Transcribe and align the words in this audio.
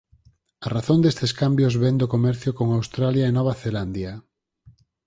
A 0.65 0.67
razón 0.75 0.99
destes 1.01 1.31
cambios 1.41 1.73
vén 1.83 1.95
do 2.01 2.11
comercio 2.13 2.51
con 2.57 2.67
Australia 2.69 3.25
e 3.27 3.31
Nova 3.37 3.53
Zelandia. 3.63 4.13